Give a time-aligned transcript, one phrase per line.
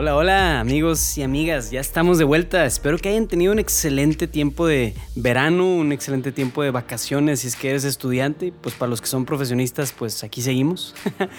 [0.00, 2.64] Hola, hola amigos y amigas, ya estamos de vuelta.
[2.64, 7.48] Espero que hayan tenido un excelente tiempo de verano, un excelente tiempo de vacaciones si
[7.48, 8.52] es que eres estudiante.
[8.52, 10.94] Pues para los que son profesionistas, pues aquí seguimos.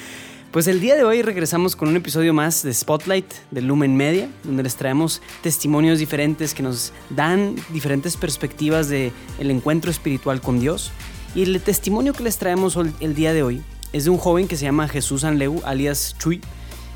[0.51, 4.27] Pues el día de hoy regresamos con un episodio más de Spotlight de Lumen Media,
[4.43, 10.59] donde les traemos testimonios diferentes que nos dan diferentes perspectivas de el encuentro espiritual con
[10.59, 10.91] Dios.
[11.35, 13.61] Y el testimonio que les traemos el día de hoy
[13.93, 16.41] es de un joven que se llama Jesús Anleu, alias Chuy.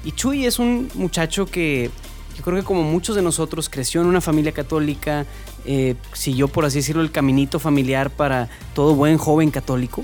[0.03, 1.89] Y Chuy es un muchacho que
[2.35, 5.25] yo creo que como muchos de nosotros creció en una familia católica,
[5.65, 10.03] eh, siguió por así decirlo el caminito familiar para todo buen joven católico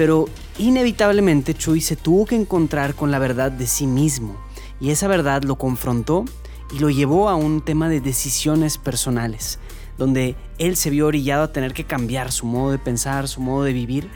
[0.00, 4.34] pero inevitablemente Chuy se tuvo que encontrar con la verdad de sí mismo
[4.80, 6.24] y esa verdad lo confrontó
[6.72, 9.58] y lo llevó a un tema de decisiones personales,
[9.98, 13.64] donde él se vio orillado a tener que cambiar su modo de pensar, su modo
[13.64, 14.08] de vivir.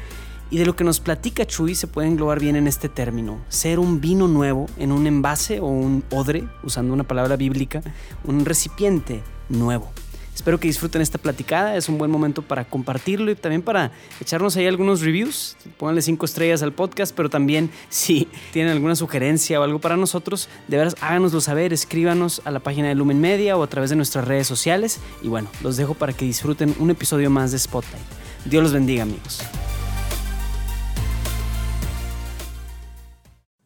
[0.54, 3.80] Y de lo que nos platica Chuy se puede englobar bien en este término, ser
[3.80, 7.82] un vino nuevo en un envase o un odre, usando una palabra bíblica,
[8.22, 9.90] un recipiente nuevo.
[10.32, 14.56] Espero que disfruten esta platicada, es un buen momento para compartirlo y también para echarnos
[14.56, 15.56] ahí algunos reviews.
[15.76, 20.48] Pónganle cinco estrellas al podcast, pero también si tienen alguna sugerencia o algo para nosotros,
[20.68, 23.96] de veras háganoslo saber, escríbanos a la página de Lumen Media o a través de
[23.96, 25.00] nuestras redes sociales.
[25.20, 28.04] Y bueno, los dejo para que disfruten un episodio más de Spotlight.
[28.44, 29.42] Dios los bendiga amigos.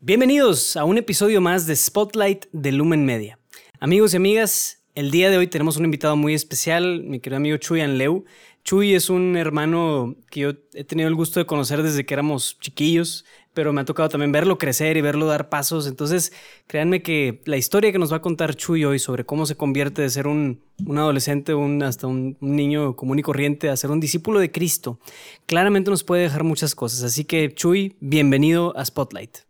[0.09, 3.39] Bienvenidos a un episodio más de Spotlight de Lumen Media.
[3.79, 7.59] Amigos y amigas, el día de hoy tenemos un invitado muy especial, mi querido amigo
[7.59, 8.25] Chuy Anleu.
[8.65, 12.59] Chuy es un hermano que yo he tenido el gusto de conocer desde que éramos
[12.59, 15.87] chiquillos, pero me ha tocado también verlo crecer y verlo dar pasos.
[15.87, 16.33] Entonces,
[16.67, 20.01] créanme que la historia que nos va a contar Chuy hoy sobre cómo se convierte
[20.01, 24.41] de ser un, adolescente, un, hasta un, niño común y corriente, a ser un discípulo
[24.41, 25.01] de Cristo,
[25.45, 27.03] claramente nos puede dejar muchas cosas.
[27.03, 29.48] Así que, Chuy, bienvenido a Spotlight.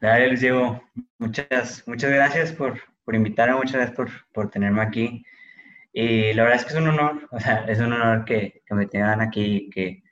[0.00, 0.82] Dale, Diego.
[1.18, 5.22] Muchas, muchas gracias por, por invitarme, muchas gracias por, por, tenerme aquí.
[5.92, 8.74] Y la verdad es que es un honor, o sea, es un honor que, que
[8.74, 10.02] me tengan aquí y que,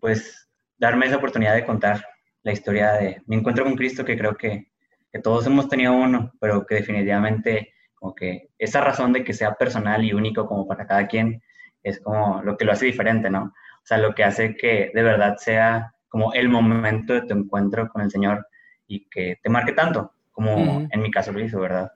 [0.00, 2.04] pues, darme esa oportunidad de contar
[2.42, 4.68] la historia de mi encuentro con Cristo, que creo que,
[5.10, 9.54] que todos hemos tenido uno, pero que definitivamente, como que esa razón de que sea
[9.54, 11.42] personal y único como para cada quien,
[11.82, 13.44] es como lo que lo hace diferente, ¿no?
[13.44, 17.88] O sea, lo que hace que de verdad sea como el momento de tu encuentro
[17.88, 18.46] con el Señor
[18.92, 21.92] y que te marque tanto, como en mi caso lo hizo, ¿verdad?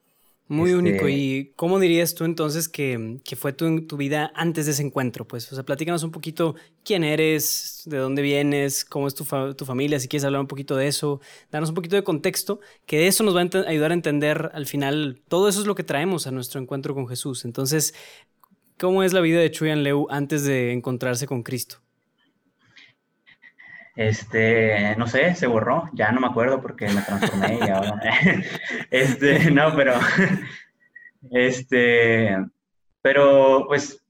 [0.48, 1.06] Muy único.
[1.06, 4.82] Este ¿Y cómo dirías tú entonces que, que fue tu, tu, vida antes de ese
[4.82, 5.26] encuentro?
[5.26, 6.54] Pues, o sea, platícanos un poquito
[6.84, 9.24] quién eres, de dónde vienes, cómo es tu,
[9.54, 11.20] tu, familia, si quieres hablar un poquito de eso,
[11.50, 15.20] darnos un poquito de contexto, que eso nos va a ayudar a entender al final,
[15.28, 17.44] todo eso es lo que traemos a nuestro encuentro con Jesús.
[17.44, 17.92] Entonces,
[18.78, 21.78] ¿cómo es la vida de Chuyan Leu antes de encontrarse con Cristo?
[23.96, 27.98] Este, no sé, se borró, ya no me acuerdo porque me transformé y ahora.
[28.90, 29.94] este, no, pero.
[31.32, 32.36] Este,
[33.02, 34.06] pero pues,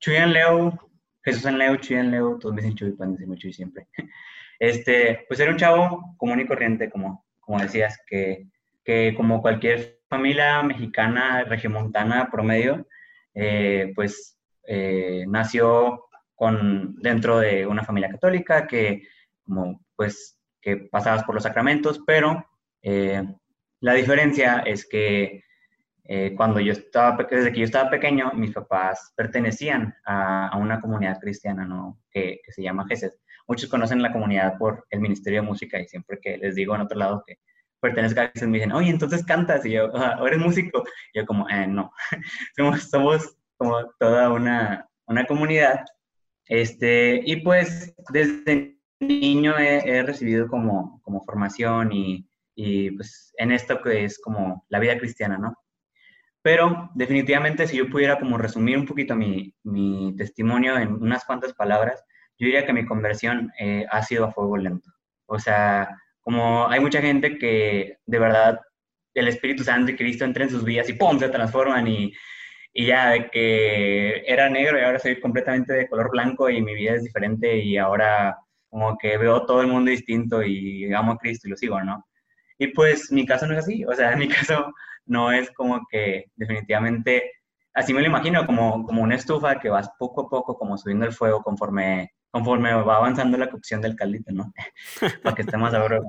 [0.00, 0.76] Chuy en Leo,
[1.22, 3.86] Jesús en Leo, Chuy en Leo, todos me dicen Chuy, pueden decirme Chuy siempre.
[4.58, 8.46] Este, pues era un chavo común y corriente, como, como decías, que,
[8.84, 12.86] que como cualquier familia mexicana, regiomontana promedio,
[13.34, 19.02] eh, pues eh, nació con, dentro de una familia católica que
[19.46, 22.44] como pues que pasabas por los sacramentos, pero
[22.82, 23.22] eh,
[23.80, 25.42] la diferencia es que
[26.08, 31.18] eh, cuando yo estaba, desde que yo estaba pequeño, mis papás pertenecían a, una comunidad
[31.20, 32.00] cristiana, ¿no?
[32.10, 33.18] Que, se llama GESES.
[33.48, 36.82] Muchos conocen la comunidad por el Ministerio de Música y siempre que les digo en
[36.82, 37.38] otro lado que
[37.80, 40.84] pertenezco a GESES me dicen, oye, entonces cantas, y yo, ¿o eres músico?
[41.12, 41.92] Y yo como, eh, no,
[42.56, 45.84] somos, somos como toda una, una comunidad.
[46.48, 53.80] Este, y pues desde niño he, recibido como, como formación y, y, pues en esto
[53.82, 55.54] que es como la vida cristiana, ¿no?
[56.42, 61.52] Pero definitivamente si yo pudiera como resumir un poquito mi, mi testimonio en unas cuantas
[61.54, 62.04] palabras,
[62.38, 64.90] yo diría que mi conversión eh, ha sido a fuego lento.
[65.26, 65.88] O sea,
[66.20, 68.60] como hay mucha gente que de verdad
[69.14, 71.18] el Espíritu Santo y Cristo entra en sus vidas y ¡pum!
[71.18, 72.12] se transforman y,
[72.72, 76.74] y ya de que era negro y ahora soy completamente de color blanco y mi
[76.74, 78.36] vida es diferente y ahora
[78.76, 82.06] como que veo todo el mundo distinto y amo a Cristo y lo sigo, ¿no?
[82.58, 84.70] Y pues mi caso no es así, o sea, en mi caso
[85.06, 87.32] no es como que definitivamente,
[87.72, 91.06] así me lo imagino, como, como una estufa que vas poco a poco como subiendo
[91.06, 94.52] el fuego conforme, conforme va avanzando la cocción del caldito, ¿no?
[95.22, 96.06] Para que esté más sabroso.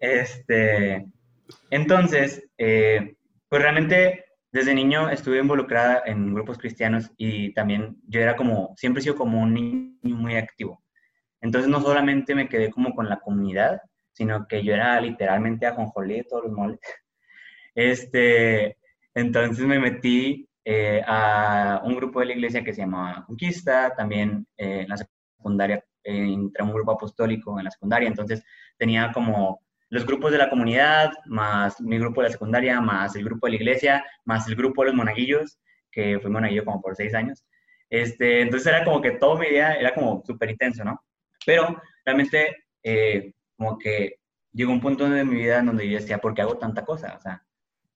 [0.00, 1.06] Este,
[1.70, 3.16] entonces, eh,
[3.48, 9.00] pues realmente desde niño estuve involucrada en grupos cristianos y también yo era como, siempre
[9.00, 10.82] he sido como un niño muy activo.
[11.40, 13.80] Entonces no solamente me quedé como con la comunidad,
[14.12, 16.80] sino que yo era literalmente ajonjolí de todos los moles.
[17.74, 18.76] Este,
[19.14, 24.44] entonces me metí eh, a un grupo de la iglesia que se llamaba Conquista, también
[24.56, 25.84] eh, en la secundaria
[26.58, 28.42] a un grupo apostólico en la secundaria, entonces
[28.78, 29.60] tenía como
[29.90, 33.52] los grupos de la comunidad, más mi grupo de la secundaria, más el grupo de
[33.52, 35.58] la iglesia, más el grupo de los monaguillos,
[35.90, 37.44] que fui monaguillo como por seis años.
[37.88, 41.02] Este, entonces era como que todo mi día era como súper intenso, ¿no?
[41.48, 44.20] Pero realmente eh, como que
[44.52, 47.14] llegó un punto de mi vida en donde yo decía, ¿por qué hago tanta cosa?
[47.16, 47.42] O sea,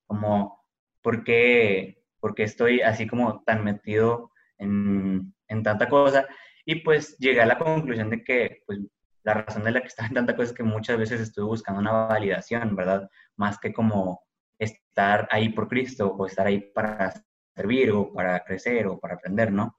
[0.07, 0.65] como,
[1.03, 2.03] ¿por qué,
[2.39, 6.27] estoy así como tan metido en, en tanta cosa?
[6.65, 8.79] Y pues llegué a la conclusión de que pues,
[9.23, 11.83] la razón de la que estaba en tanta cosa es que muchas veces estuve buscando
[11.83, 13.11] una validación, ¿verdad?
[13.37, 14.23] Más que como
[14.59, 17.13] estar ahí por Cristo o estar ahí para
[17.55, 19.77] servir o para crecer o para aprender, ¿no?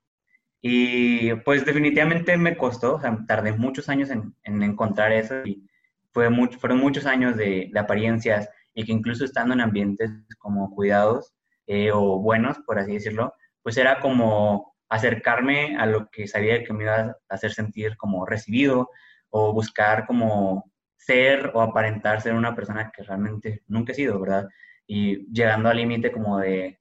[0.65, 5.68] Y pues definitivamente me costó, o sea, tardé muchos años en, en encontrar eso y
[6.13, 10.74] fue mucho, fueron muchos años de, de, apariencias y que incluso estando en ambientes como
[10.74, 11.33] cuidados
[11.68, 16.71] eh, o buenos, por así decirlo, pues era como acercarme a lo que sabía que
[16.71, 18.89] me iba a hacer sentir como recibido
[19.31, 24.48] o buscar como ser o aparentar ser una persona que realmente nunca he sido, ¿verdad?
[24.88, 26.80] Y llegando al límite como de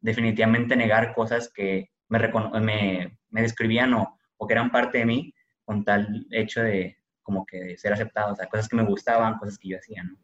[0.00, 5.34] definitivamente negar cosas que me, me, me describían o, o, que eran parte de mí
[5.64, 9.38] con tal hecho de como que de ser aceptado, o sea, cosas que me gustaban,
[9.38, 10.16] cosas que yo hacía, ¿no?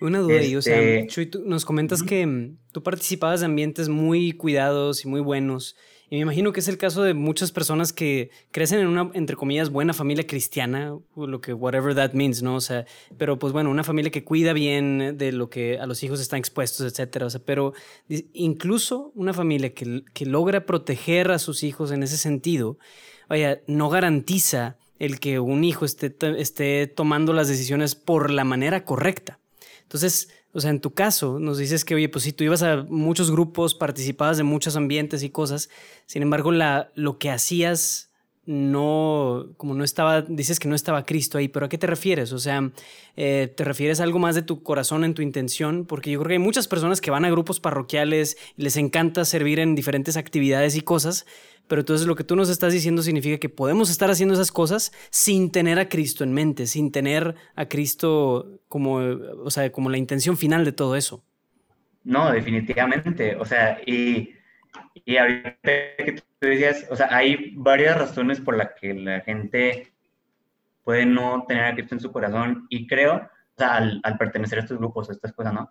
[0.00, 0.56] Una duda este...
[0.56, 2.08] o sea, este, Chuy, tú nos comentas uh -huh.
[2.08, 5.76] que tú participabas de ambientes muy cuidados y muy buenos.
[6.12, 9.34] Y me imagino que es el caso de muchas personas que crecen en una, entre
[9.34, 12.56] comillas, buena familia cristiana, lo que, whatever that means, ¿no?
[12.56, 12.84] O sea,
[13.16, 16.38] pero pues bueno, una familia que cuida bien de lo que a los hijos están
[16.38, 17.24] expuestos, etcétera.
[17.24, 17.72] O sea, pero
[18.34, 22.76] incluso una familia que, que logra proteger a sus hijos en ese sentido,
[23.30, 28.84] vaya, no garantiza el que un hijo esté, esté tomando las decisiones por la manera
[28.84, 29.38] correcta.
[29.80, 32.84] Entonces, o sea, en tu caso, nos dices que, oye, pues si tú ibas a
[32.88, 35.70] muchos grupos, participabas de muchos ambientes y cosas,
[36.06, 38.11] sin embargo, la, lo que hacías
[38.44, 42.32] no, como no estaba, dices que no estaba Cristo ahí, pero ¿a qué te refieres?
[42.32, 42.70] O sea,
[43.16, 45.86] eh, ¿te refieres a algo más de tu corazón, en tu intención?
[45.86, 49.60] Porque yo creo que hay muchas personas que van a grupos parroquiales les encanta servir
[49.60, 51.24] en diferentes actividades y cosas,
[51.68, 54.92] pero entonces lo que tú nos estás diciendo significa que podemos estar haciendo esas cosas
[55.10, 59.98] sin tener a Cristo en mente, sin tener a Cristo como, o sea, como la
[59.98, 61.24] intención final de todo eso.
[62.04, 63.36] No, definitivamente.
[63.36, 64.30] O sea, y,
[65.04, 69.92] y ahorita que tú decías, o sea, hay varias razones por las que la gente
[70.84, 74.58] puede no tener a Cristo en su corazón y creo, o sea, al, al pertenecer
[74.58, 75.70] a estos grupos, a estas cosas, ¿no?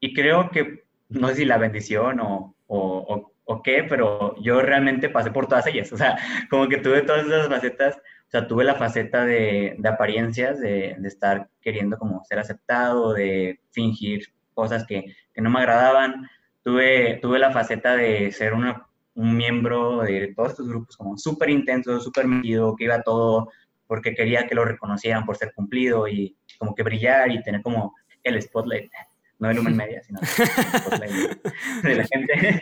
[0.00, 2.78] Y creo que, no sé si la bendición o, o,
[3.08, 6.18] o o qué, pero yo realmente pasé por todas ellas, o sea,
[6.50, 10.96] como que tuve todas esas facetas, o sea, tuve la faceta de, de apariencias, de,
[10.98, 16.28] de, estar queriendo como ser aceptado, de fingir cosas que, que no me agradaban,
[16.68, 21.48] tuve, tuve la faceta de ser una, un miembro de todos estos grupos como súper
[21.48, 23.50] intenso, súper metido, que iba todo
[23.86, 27.94] porque quería que lo reconocieran por ser cumplido y como que brillar y tener como
[28.22, 28.92] el spotlight,
[29.38, 31.12] no el lumen media, sino el spotlight
[31.84, 32.60] de la gente.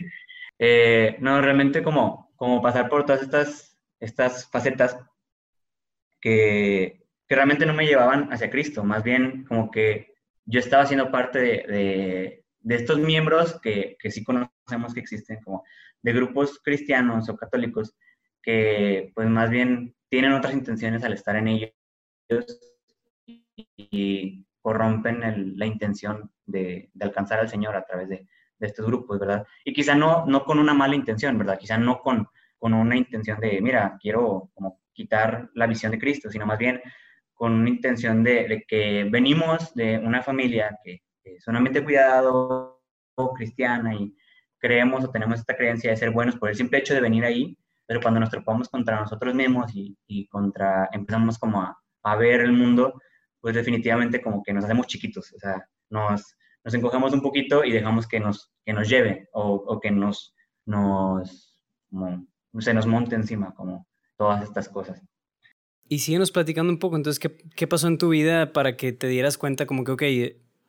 [0.56, 5.00] Eh, no, realmente como, como pasar por todas estas, estas facetas
[6.20, 10.14] que, que, realmente no me llevaban hacia Cristo, más bien como que
[10.44, 15.40] yo estaba siendo parte de, de, de estos miembros que, que, sí conocemos que existen,
[15.40, 15.62] como
[16.02, 17.94] de grupos cristianos o católicos,
[18.42, 21.72] que pues más bien tienen otras intenciones al estar en ellos
[23.76, 28.26] y corrompen la intención de, de alcanzar al Señor a través de,
[28.58, 29.46] de estos grupos, ¿verdad?
[29.64, 31.60] Y quizá no, no con una mala intención, ¿verdad?
[31.60, 32.26] Quizá no con,
[32.58, 36.80] con una intención de, mira, quiero como quitar la visión de Cristo, sino más bien
[37.32, 41.02] con una intención de, que venimos de una familia que,
[41.40, 42.82] solamente cuidado
[43.34, 44.14] cristiana y
[44.58, 47.56] creemos o tenemos esta creencia de ser buenos por el simple hecho de venir ahí,
[47.86, 52.40] pero cuando nos topamos contra nosotros mismos y, y contra, empezamos como a, a ver
[52.40, 53.00] el mundo,
[53.40, 57.72] pues definitivamente como que nos hacemos chiquitos, o sea, nos, nos encogemos un poquito y
[57.72, 60.34] dejamos que nos, que nos lleve o, o que nos,
[60.66, 61.56] nos
[62.58, 65.02] se nos monte encima, como todas estas cosas.
[65.88, 69.06] Y síguenos platicando un poco, entonces, ¿qué, ¿qué pasó en tu vida para que te
[69.06, 70.02] dieras cuenta como que, ok,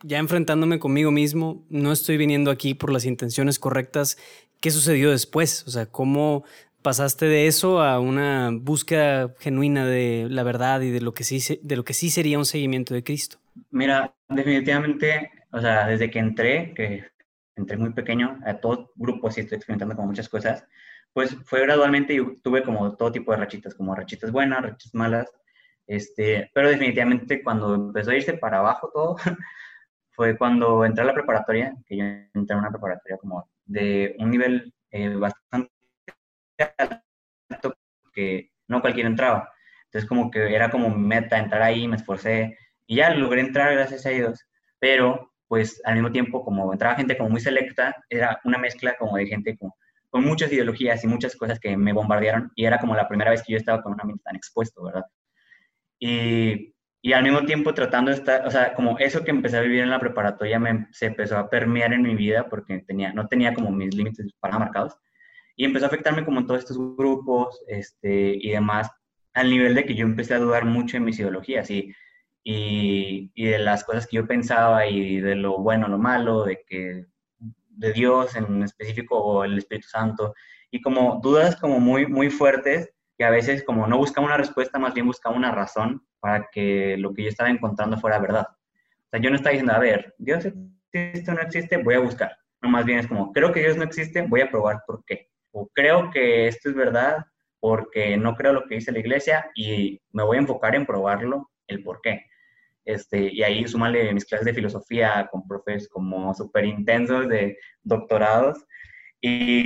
[0.03, 4.17] ya enfrentándome conmigo mismo, no estoy viniendo aquí por las intenciones correctas,
[4.61, 5.63] ¿qué sucedió después?
[5.67, 6.43] O sea, ¿cómo
[6.81, 11.59] pasaste de eso a una búsqueda genuina de la verdad y de lo que sí,
[11.61, 13.37] de lo que sí sería un seguimiento de Cristo?
[13.71, 17.05] Mira, definitivamente o sea, desde que entré, que
[17.55, 20.65] entré muy pequeño, a todo grupo sí estoy experimentando como muchas cosas,
[21.13, 25.31] pues fue gradualmente y tuve como todo tipo de rachitas, como rachitas buenas, rachitas malas,
[25.87, 29.15] este, pero definitivamente cuando empezó a irse para abajo todo,
[30.17, 34.31] fue cuando entré a la preparatoria, que yo entré a una preparatoria como de un
[34.31, 35.71] nivel eh, bastante
[36.75, 37.75] alto
[38.11, 39.53] que no cualquiera entraba.
[39.85, 42.57] Entonces como que era como mi meta entrar ahí, me esforcé
[42.87, 44.43] y ya logré entrar gracias a ellos,
[44.79, 49.17] pero pues al mismo tiempo como entraba gente como muy selecta, era una mezcla como
[49.17, 53.07] de gente con muchas ideologías y muchas cosas que me bombardearon y era como la
[53.07, 55.05] primera vez que yo estaba con un ambiente tan expuesto, ¿verdad?
[55.99, 59.61] Y, y al mismo tiempo tratando de estar, o sea, como eso que empecé a
[59.61, 63.27] vivir en la preparatoria me, se empezó a permear en mi vida porque tenía, no
[63.27, 64.97] tenía como mis límites para marcados.
[65.55, 68.91] Y empezó a afectarme como en todos estos grupos este, y demás,
[69.33, 71.93] al nivel de que yo empecé a dudar mucho en mis ideologías y,
[72.43, 76.63] y, y de las cosas que yo pensaba y de lo bueno, lo malo, de
[76.67, 77.05] que
[77.77, 80.33] de Dios en específico o el Espíritu Santo
[80.71, 84.79] y como dudas como muy, muy fuertes que a veces como no buscaba una respuesta,
[84.79, 88.47] más bien buscaba una razón para que lo que yo estaba encontrando fuera verdad.
[88.49, 90.45] O sea, yo no estaba diciendo, a ver, Dios
[90.91, 92.37] existe o no existe, voy a buscar.
[92.61, 95.29] No, más bien es como, creo que Dios no existe, voy a probar por qué
[95.57, 97.25] o creo que esto es verdad
[97.59, 101.49] porque no creo lo que dice la iglesia y me voy a enfocar en probarlo,
[101.67, 102.25] el por qué.
[102.85, 108.63] Este, y ahí súmale mis clases de filosofía con profes como súper intensos de doctorados
[109.19, 109.63] y,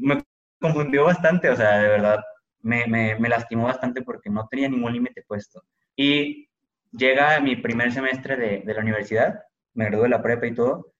[0.00, 0.22] me
[0.60, 2.20] confundió bastante, o sea, de verdad,
[2.64, 5.62] me, me, lastimó bastante porque no tenía ningún límite puesto.
[5.94, 6.48] Y
[6.92, 9.42] llega mi primer semestre de, de la universidad,
[9.74, 10.92] me gradué de la prepa y todo,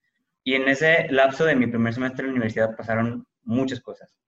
[0.45, 4.21] y en ese lapso de mi primer semestre de la universidad pasaron muchas cosas.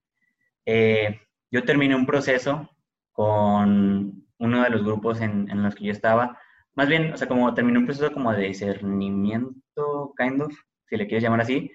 [0.64, 2.70] Eh, yo terminé un proceso
[3.12, 6.38] con uno de los grupos en, en, los que yo estaba,
[6.74, 10.54] más bien, o sea, como terminé un proceso como de discernimiento, kind of,
[10.88, 11.70] si le quieres llamar así,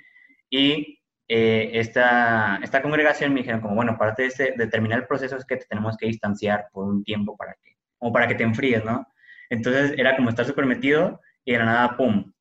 [0.50, 1.01] y
[1.34, 5.38] eh, esta, esta congregación me dijeron como, bueno, parte de, este, de terminar el proceso
[5.38, 8.44] es que te tenemos que distanciar por un tiempo para que, como para que te
[8.44, 9.08] enfríes, ¿no?
[9.50, 12.34] Entonces era como estar súper metido y de la nada, pum,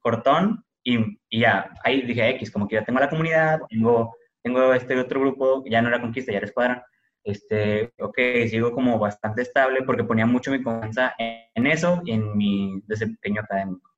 [0.00, 4.96] cortón y, ya, ahí dije X, como que ya tengo la comunidad, tengo tengo este
[4.98, 6.86] otro grupo, ya no era Conquista, ya era Escuadra,
[7.24, 8.18] este, ok,
[8.48, 13.42] sigo como bastante estable porque ponía mucho mi confianza en, eso y en mi desempeño
[13.42, 13.90] académico.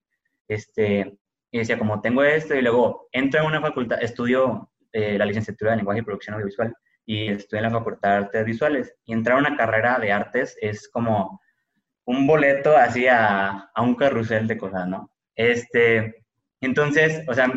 [0.49, 1.19] Este,
[1.51, 5.73] y decía, como tengo esto, y luego entro en una facultad, estudio eh, la licenciatura
[5.73, 6.75] de lenguaje y producción audiovisual,
[7.07, 10.57] y estoy en la facultad de artes visuales, y entrar a una carrera de artes
[10.61, 11.41] es como
[12.07, 15.11] un boleto así a, a un carrusel de cosas, ¿no?
[15.35, 16.25] Este,
[16.61, 17.51] entonces, o sea,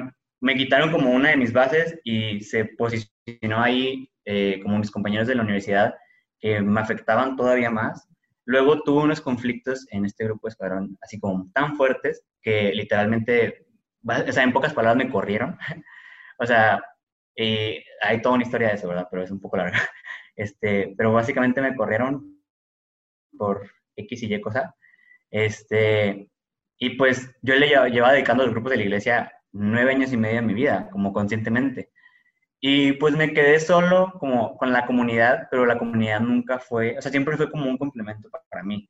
[0.44, 5.28] me quitaron como una de mis bases y se posicionó ahí eh, como mis compañeros
[5.28, 5.96] de la universidad
[6.40, 8.08] que me afectaban todavía más.
[8.46, 13.63] Luego tuve unos conflictos en este grupo de escuadrón, así como tan fuertes que literalmente,
[14.06, 15.58] o sea, en pocas palabras me corrieron.
[16.40, 16.84] o sea,
[17.36, 19.08] eh, hay toda una historia de eso, ¿verdad?
[19.10, 19.80] Pero es un poco larga.
[20.36, 22.42] Este, pero básicamente me corrieron
[23.38, 24.76] por X y Y cosa.
[25.30, 26.28] Este,
[26.80, 30.18] y pues yo le llevaba dedicando a los grupos de la iglesia nueve años y
[30.18, 31.92] medio de mi vida, como conscientemente.
[32.60, 37.02] Y pues me quedé solo como con la comunidad, pero la comunidad nunca fue, o
[37.02, 38.90] sea, siempre fue como un complemento para, mí.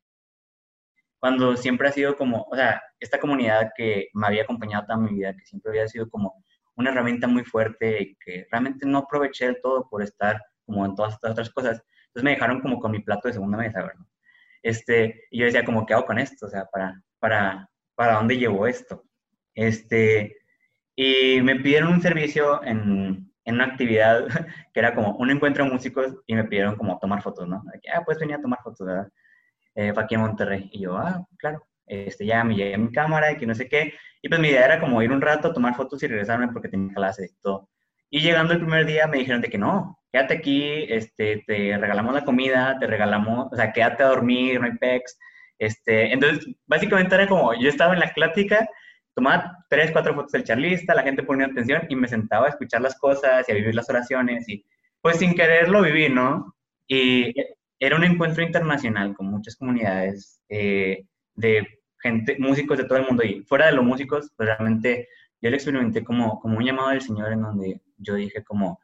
[1.23, 5.15] Cuando siempre ha sido como, o sea, esta comunidad que me había acompañado toda mi
[5.15, 6.43] vida, que siempre había sido como
[6.75, 10.95] una herramienta muy fuerte y que realmente no aproveché del todo por estar como en
[10.95, 11.81] todas estas otras cosas.
[12.07, 14.05] Entonces me dejaron como con mi plato de segunda mesa, ¿verdad?
[14.61, 16.45] Este, y yo decía como, ¿qué hago con esto?
[16.45, 19.05] O sea, ¿para, para, para dónde llevo esto?
[19.55, 20.35] Este,
[20.93, 24.27] y me pidieron un servicio en, en una actividad
[24.73, 27.63] que era como un encuentro de músicos y me pidieron como tomar fotos, ¿no?
[27.95, 29.07] ah, pues venía a tomar fotos, ¿verdad?
[29.75, 30.69] Eh, aquí en Monterrey.
[30.71, 31.65] Y yo, ah, claro.
[31.85, 33.93] Este, ya me llegué a mi cámara y que no sé qué.
[34.21, 36.93] Y pues mi idea era como ir un rato, tomar fotos y regresarme porque tenía
[36.93, 37.69] clases y todo.
[38.09, 42.13] Y llegando el primer día me dijeron de que no, quédate aquí, este, te regalamos
[42.13, 45.17] la comida, te regalamos, o sea, quédate a dormir, no hay pecs.
[45.59, 48.67] Este, entonces, básicamente era como, yo estaba en la plática
[49.13, 52.81] tomaba tres, cuatro fotos del charlista, la gente ponía atención y me sentaba a escuchar
[52.81, 54.65] las cosas y a vivir las oraciones y
[55.01, 56.55] pues sin quererlo viví, ¿no?
[56.87, 57.33] Y
[57.85, 61.67] era un encuentro internacional con muchas comunidades eh, de
[61.99, 65.09] gente, músicos de todo el mundo y fuera de los músicos, pues realmente
[65.41, 68.79] yo lo experimenté como, como un llamado del Señor en donde yo dije como,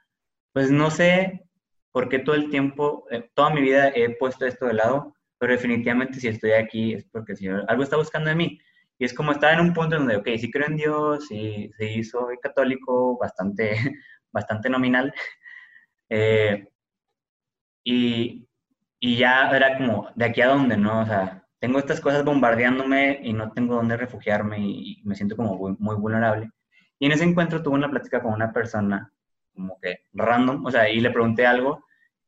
[0.51, 1.46] pues no sé
[1.94, 5.53] por qué todo el tiempo, eh, toda mi vida he puesto esto de lado, pero
[5.53, 8.60] definitivamente si estoy aquí es porque el Señor algo está buscando de mí.
[8.98, 12.03] Y es como estar en un punto donde, ok, sí creo en Dios, sí, sí
[12.03, 13.75] soy católico, bastante,
[14.32, 15.13] bastante nominal.
[16.12, 16.68] Eh,
[17.84, 18.49] y,
[19.00, 21.01] y ya era como, de aquí a dónde, ¿no?
[21.01, 25.75] O sea, tengo estas cosas bombardeándome y no tengo dónde refugiarme y, me siento como
[25.79, 26.50] muy, vulnerable.
[27.00, 29.12] Y en ese encuentro tuve una plática con una persona
[29.53, 31.84] como que random, o sea, y le pregunté algo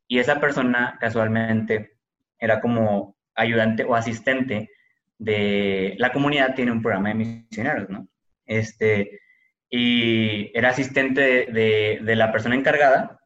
[0.08, 1.98] y esa persona casualmente
[2.38, 4.70] era como ayudante o asistente
[5.18, 8.08] de la comunidad tiene un programa de misioneros, ¿no?
[8.46, 9.22] Este,
[9.70, 13.21] y era asistente de, de, la persona encargada.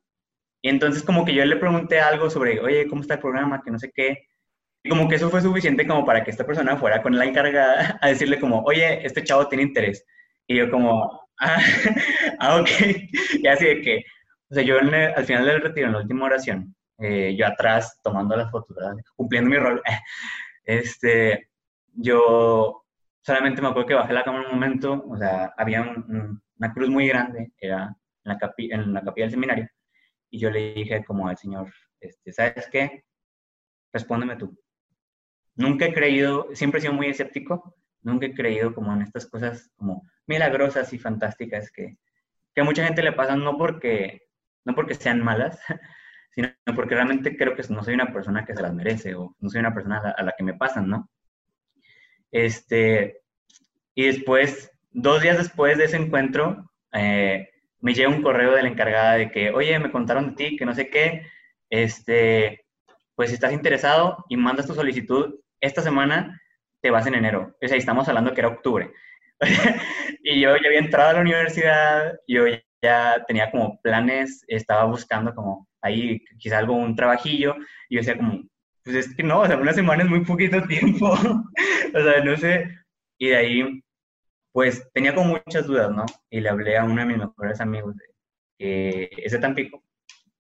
[0.66, 3.62] Y entonces como que yo le pregunté algo sobre, oye, ¿cómo está el programa?
[3.64, 4.26] Que no sé qué.
[4.84, 8.00] Y como que eso fue suficiente como para que esta persona fuera con la encargada
[8.02, 10.04] a decirle como, oye, este chavo tiene interés.
[10.48, 11.60] Y yo como, ah,
[12.40, 12.70] ah ok.
[13.44, 14.06] Y así de que,
[14.50, 18.36] o sea, yo al final del retiro, en la última oración, eh, yo atrás tomando
[18.36, 18.96] las fotos, ¿verdad?
[19.16, 19.84] Cumpliendo mi rol,
[20.64, 21.48] este,
[21.94, 22.84] yo
[23.22, 27.08] solamente me acuerdo que bajé la cámara un momento, o sea, había una cruz muy
[27.08, 29.70] grande, era en la, en la capilla del seminario,
[30.36, 33.06] y yo le dije como al Señor, este, ¿sabes qué?
[33.94, 34.60] Respóndeme tú.
[35.56, 39.72] Nunca he creído, siempre he sido muy escéptico, nunca he creído como en estas cosas
[39.78, 41.98] como milagrosas y fantásticas que,
[42.54, 44.24] que a mucha gente le pasan no porque,
[44.66, 45.58] no porque sean malas,
[46.32, 49.50] sino porque realmente creo que no soy una persona que se las merece o no
[49.50, 51.10] soy una persona a la, que me pasan, ¿no?
[52.30, 53.22] Este,
[53.94, 57.48] y después, dos días después de ese encuentro, eh,
[57.86, 60.66] me llega un correo de la encargada de que, oye, me contaron de ti, que
[60.66, 61.28] no sé qué,
[61.70, 62.66] este,
[63.14, 66.42] pues si estás interesado y mandas tu solicitud esta semana,
[66.82, 67.56] te vas en enero.
[67.62, 68.92] O sea, estamos hablando que era octubre.
[70.24, 72.46] y yo ya había entrado a la universidad, yo
[72.82, 77.56] ya tenía como planes, estaba buscando como ahí quizá algo, un trabajillo,
[77.88, 78.42] y yo decía como,
[78.84, 81.10] pues es que no, o sea, una semana es muy poquito tiempo,
[81.94, 82.68] o sea, no sé,
[83.20, 83.84] y de ahí,
[84.56, 86.06] pues tenía como muchas dudas, ¿no?
[86.30, 88.06] Y le hablé a uno de mis mejores amigos, de,
[88.58, 89.84] que es Tampico,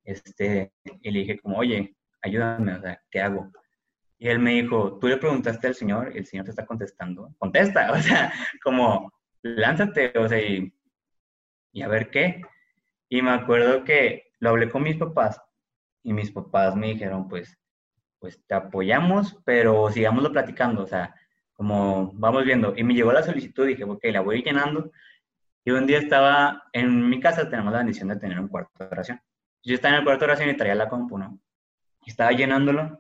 [0.05, 3.51] este, y le dije como, oye, ayúdame, o sea, ¿qué hago?
[4.17, 7.35] Y él me dijo, tú le preguntaste al Señor y el Señor te está contestando.
[7.37, 8.31] Contesta, o sea,
[8.63, 10.73] como, lánzate, o sea, y,
[11.73, 12.41] y a ver qué.
[13.09, 15.41] Y me acuerdo que lo hablé con mis papás
[16.03, 17.57] y mis papás me dijeron, pues,
[18.19, 21.13] pues te apoyamos, pero sigámoslo platicando, o sea,
[21.55, 22.73] como vamos viendo.
[22.75, 24.91] Y me llegó la solicitud dije, ok, la voy llenando.
[25.63, 28.85] Y un día estaba en mi casa, tenemos la bendición de tener un cuarto de
[28.85, 29.21] oración.
[29.63, 31.39] Yo estaba en el cuarto de oración y traía la compu, ¿no?
[32.05, 32.99] Y estaba llenándolo.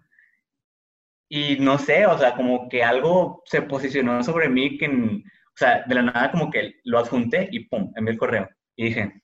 [1.29, 5.83] Y no sé, o sea, como que algo se posicionó sobre mí que, o sea,
[5.85, 8.49] de la nada como que lo adjunté y pum, envié el correo.
[8.75, 9.21] Y dije,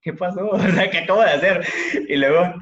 [0.00, 0.46] ¿qué pasó?
[0.50, 1.64] O sea, ¿qué acabo de hacer?
[2.08, 2.54] Y luego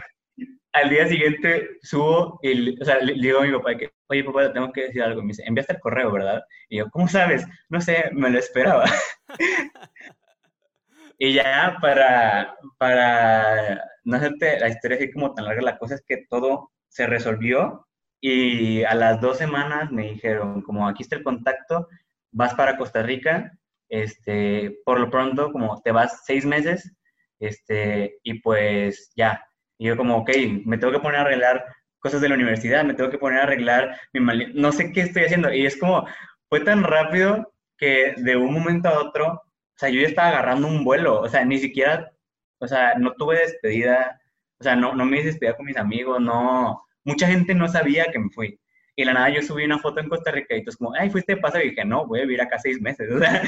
[0.72, 4.52] al día siguiente subo y, o sea, le, digo a mi papá que, oye papá,
[4.52, 5.22] tengo que decir algo.
[5.22, 6.42] me dice, enviaste el correo, ¿verdad?
[6.68, 7.46] Y yo, ¿cómo sabes?
[7.68, 8.84] No sé, me lo esperaba.
[11.18, 16.04] y ya para, para no hacerte la historia así como tan larga, la cosa es
[16.06, 17.86] que todo se resolvió
[18.20, 21.88] y a las dos semanas me dijeron, como aquí está el contacto,
[22.32, 23.52] vas para Costa Rica,
[23.88, 26.94] este, por lo pronto, como te vas seis meses,
[27.38, 29.44] este, y pues ya.
[29.80, 30.30] Y yo como, ok,
[30.66, 31.64] me tengo que poner a arreglar
[32.00, 34.52] cosas de la universidad, me tengo que poner a arreglar mi mal...
[34.54, 35.50] no sé qué estoy haciendo.
[35.52, 36.06] Y es como,
[36.50, 40.68] fue tan rápido que de un momento a otro, o sea, yo ya estaba agarrando
[40.68, 42.12] un vuelo, o sea, ni siquiera,
[42.58, 44.20] o sea, no tuve despedida,
[44.58, 48.18] o sea, no, no me despedida con mis amigos, no, mucha gente no sabía que
[48.18, 48.60] me fui.
[48.96, 51.36] Y la nada yo subí una foto en Costa Rica y entonces como, ay, fuiste
[51.36, 53.10] de paso y dije, no, voy a vivir acá seis meses.
[53.10, 53.42] O sea,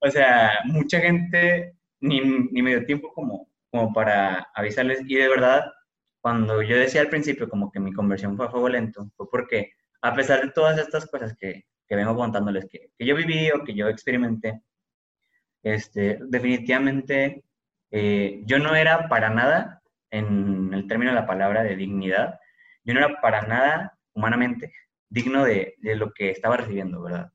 [0.00, 5.00] o sea mucha gente ni, ni me dio tiempo como, como para avisarles.
[5.06, 5.64] Y de verdad,
[6.20, 9.72] cuando yo decía al principio como que mi conversión fue a fuego lento, fue porque
[10.02, 13.64] a pesar de todas estas cosas que, que vengo contándoles que, que, yo viví o
[13.64, 14.62] que yo experimenté,
[15.62, 17.44] este, definitivamente
[17.90, 22.38] eh, yo no era para nada, en el término de la palabra de dignidad,
[22.84, 24.72] yo no era para nada humanamente
[25.10, 27.32] digno de, de lo que estaba recibiendo, ¿verdad?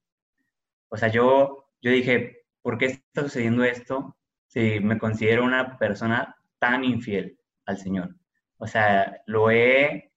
[0.89, 4.15] O sea, yo, yo dije, ¿por qué está sucediendo esto?
[4.53, 8.15] Si me considero una persona tan infiel al Señor.
[8.57, 10.11] O sea, lo he,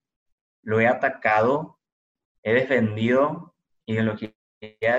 [0.62, 1.78] lo he atacado,
[2.42, 3.54] he defendido
[3.86, 4.34] ideologías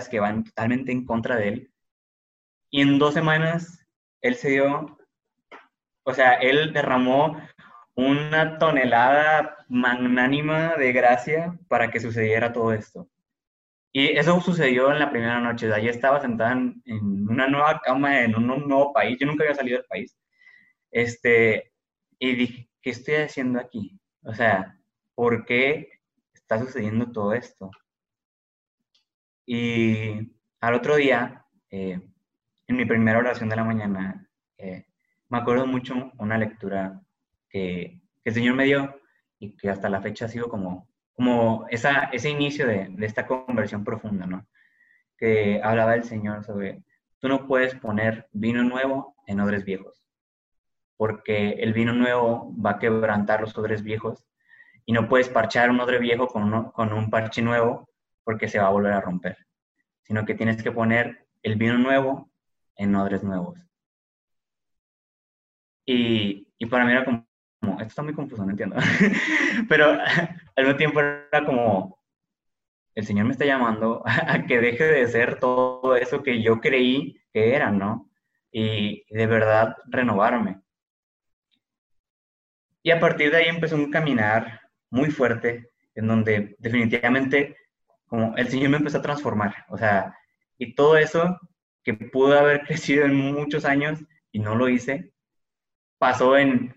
[0.10, 1.72] que van totalmente en contra de Él.
[2.72, 3.86] Y en dos semanas,
[4.22, 4.98] Él se dio,
[6.04, 7.40] o sea, Él derramó
[7.94, 13.08] una tonelada magnánima de gracia para que sucediera todo esto.
[13.98, 15.74] Y eso sucedió en la primera noche.
[15.74, 16.84] Allí estaba sentada en,
[17.28, 19.18] una nueva cama, en un, nuevo país.
[19.20, 20.16] Yo nunca había salido del país.
[20.92, 21.74] Este,
[22.20, 24.00] y dije, ¿qué estoy haciendo aquí?
[24.22, 24.80] O sea,
[25.16, 25.90] ¿por qué
[26.32, 27.72] está sucediendo todo esto?
[29.48, 30.32] Y
[30.62, 32.00] al otro día, eh,
[32.68, 34.30] en mi primera oración de la mañana,
[34.60, 34.86] eh,
[35.28, 37.02] me acuerdo mucho una lectura
[37.50, 39.02] que, que el Señor me dio
[39.40, 43.26] y que hasta la fecha ha sido como como esa, ese inicio de, de, esta
[43.26, 44.48] conversión profunda, ¿no?
[45.18, 46.84] Que hablaba el Señor sobre,
[47.18, 50.08] tú no puedes poner vino nuevo en odres viejos,
[50.96, 54.28] porque el vino nuevo va a quebrantar los odres viejos
[54.86, 57.90] y no puedes parchar un odre viejo con, con un parche nuevo,
[58.24, 59.38] porque se va a volver a romper,
[60.04, 62.30] sino que tienes que poner el vino nuevo
[62.76, 63.60] en odres nuevos.
[65.84, 67.27] Y, y para mí era como,
[67.78, 68.76] esto está muy confuso, no entiendo.
[69.70, 69.92] Pero
[70.56, 72.00] al mismo tiempo era como,
[72.96, 77.20] el Señor me está llamando a que deje de ser todo eso que yo creí
[77.34, 78.10] que era, ¿no?
[78.52, 80.62] Y de verdad renovarme.
[82.84, 87.58] Y a partir de ahí empezó un caminar muy fuerte, en donde definitivamente
[88.08, 89.66] como el Señor me empezó a transformar.
[89.70, 90.16] O sea,
[90.58, 91.38] y todo eso
[91.84, 94.00] que pudo haber crecido en muchos años
[94.32, 95.12] y no lo hice,
[95.98, 96.74] pasó en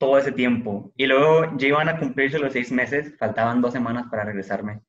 [0.00, 0.92] todo ese tiempo.
[0.96, 4.80] Y luego ya iban a cumplirse los seis meses, faltaban dos semanas para regresarme.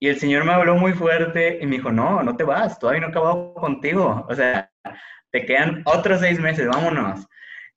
[0.00, 3.02] Y el Señor me habló muy fuerte y me dijo, no, no te vas, todavía
[3.02, 4.26] no he acabado contigo.
[4.28, 4.72] O sea,
[5.30, 7.26] te quedan otros seis meses, vámonos.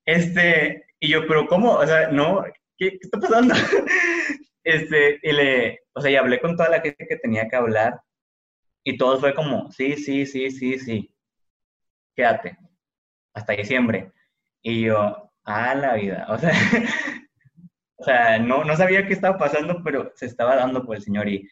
[0.05, 1.73] Este, y yo, pero ¿cómo?
[1.73, 2.45] O sea, no,
[2.77, 3.53] ¿qué, qué está pasando?
[4.63, 7.99] este, y le, o sea, y hablé con toda la gente que tenía que hablar
[8.85, 11.13] y todo fue como, sí, sí, sí, sí, sí,
[12.15, 12.57] quédate,
[13.33, 14.13] hasta diciembre.
[14.61, 16.53] Y yo, a la vida, o sea,
[17.97, 21.27] o sea no, no sabía qué estaba pasando, pero se estaba dando por el Señor.
[21.27, 21.49] Y,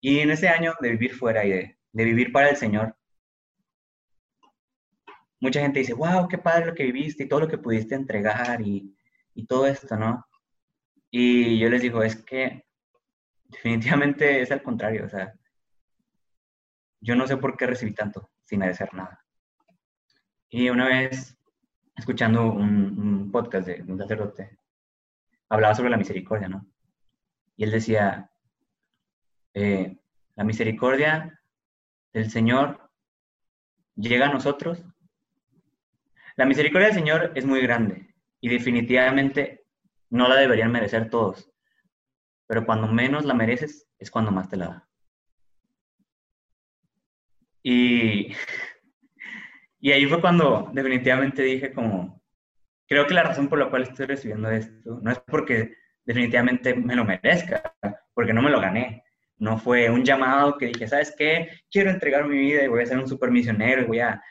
[0.00, 2.96] y en ese año de vivir fuera y de, de vivir para el Señor,
[5.40, 8.60] mucha gente dice, wow, qué padre lo que viviste y todo lo que pudiste entregar
[8.60, 8.94] y,
[9.34, 10.26] y todo esto, ¿no?
[11.10, 12.66] Y yo les digo, es que
[13.44, 15.32] definitivamente es al contrario, o sea,
[17.00, 19.24] yo no sé por qué recibí tanto sin merecer nada.
[20.48, 21.36] Y una vez
[21.96, 24.58] escuchando un, podcast de un sacerdote,
[25.48, 26.66] hablaba sobre la misericordia, ¿no?
[27.56, 28.30] Y él decía,
[29.54, 29.96] eh,
[30.34, 31.40] la misericordia
[32.12, 32.90] del Señor
[33.96, 34.84] llega a nosotros.
[36.36, 39.64] La misericordia del Señor es muy grande y definitivamente
[40.10, 41.50] no la deberían merecer todos.
[42.46, 44.88] Pero cuando menos la mereces es cuando más te la da.
[47.62, 48.32] Y
[49.80, 52.22] y ahí fue cuando definitivamente dije como,
[52.86, 56.94] creo que la razón por la cual estoy recibiendo esto no es porque definitivamente me
[56.94, 57.74] lo merezca,
[58.14, 59.02] porque no me lo gané.
[59.38, 61.50] No fue un llamado que dije, ¿sabes qué?
[61.70, 64.22] Quiero entregar mi vida y voy a ser un super misionero y voy a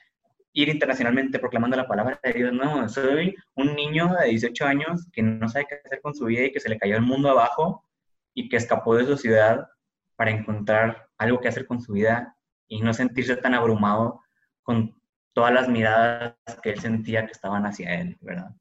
[0.54, 2.54] ir internacionalmente proclamando la palabra de Dios.
[2.54, 6.46] No, soy un niño de 18 años que no sabe qué hacer con su vida
[6.46, 7.86] y que se le cayó el mundo abajo
[8.34, 9.68] y que escapó de su ciudad
[10.16, 12.36] para encontrar algo que hacer con su vida
[12.68, 14.22] y no sentirse tan abrumado
[14.64, 14.96] con
[15.36, 18.52] todas las miradas que él sentía que estaban hacia él, ¿verdad?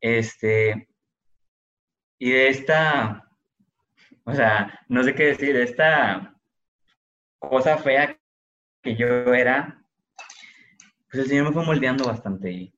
[0.00, 0.88] Este,
[2.18, 3.30] y de esta,
[4.24, 6.34] o sea, no sé qué decir, de esta
[7.38, 8.18] cosa fea
[8.82, 9.80] que yo era,
[11.08, 12.50] pues el Señor me fue moldeando bastante.
[12.50, 12.74] Y,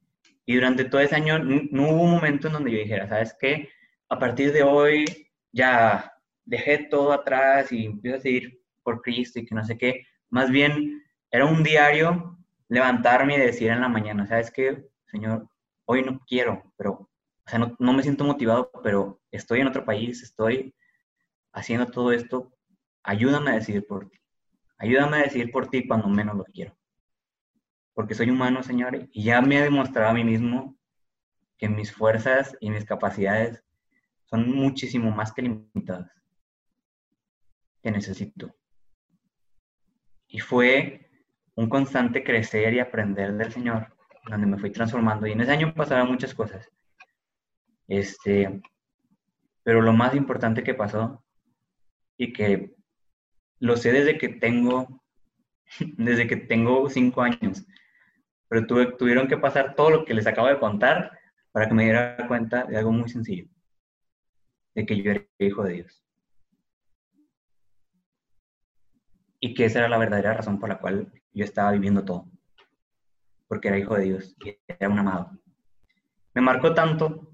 [0.54, 3.70] durante todo ese año no, hubo un momento en donde yo dijera, ¿sabes qué?
[4.10, 5.06] A partir de hoy
[5.52, 6.12] ya
[6.44, 10.06] dejé todo atrás y empiezo a seguir por Cristo y que no sé qué.
[10.28, 11.02] Más bien
[11.36, 15.48] era un diario levantarme y decir en la mañana, ¿sabes qué, Señor?
[15.84, 17.10] Hoy no quiero, pero, o
[17.46, 20.74] sea, no, me siento motivado, pero estoy en otro país, estoy
[21.52, 22.52] haciendo todo esto,
[23.02, 24.18] ayúdame a decidir por ti.
[24.78, 26.74] Ayúdame a decidir por ti cuando menos lo quiero.
[27.92, 30.74] Porque soy humano, Señor, y ya me he demostrado a mí mismo
[31.58, 33.62] que mis fuerzas y mis capacidades
[34.24, 36.10] son muchísimo más que limitadas.
[37.82, 38.54] Que necesito.
[40.28, 41.05] Y fue
[41.56, 43.92] un constante crecer y aprender del Señor,
[44.28, 45.26] donde me fui transformando.
[45.26, 46.70] Y en ese año pasaron muchas cosas.
[47.88, 48.60] Este,
[49.62, 51.24] pero lo más importante que pasó,
[52.18, 52.74] y que
[53.58, 55.02] lo sé desde que tengo,
[55.96, 57.66] desde que tengo cinco años,
[58.48, 61.18] pero tuve, tuvieron que pasar todo lo que les acabo de contar
[61.52, 63.48] para que me diera cuenta de algo muy sencillo,
[64.74, 66.06] de que yo era hijo de Dios.
[69.40, 72.30] y que esa era la verdadera razón por la cual yo estaba viviendo todo,
[73.46, 75.38] porque era hijo de Dios y era un amado.
[76.34, 77.30] Me marcó tanto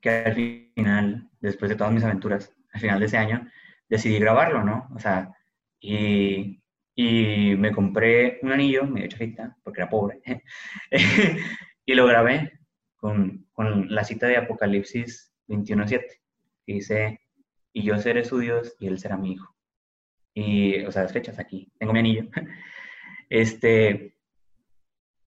[0.00, 3.48] que al final, después de todas mis aventuras, al final de ese año,
[3.88, 4.88] decidí grabarlo, ¿no?
[4.94, 5.34] O sea,
[5.80, 6.62] y,
[6.94, 10.20] y me compré un anillo, medio chafita, porque era pobre,
[11.84, 12.60] y lo grabé
[12.96, 16.04] con, con la cita de Apocalipsis 21.7,
[16.64, 17.20] que dice,
[17.72, 19.52] y yo seré su Dios y él será mi hijo.
[20.32, 22.28] Y, o sea, las fechas aquí, tengo mi anillo.
[23.30, 24.14] Este,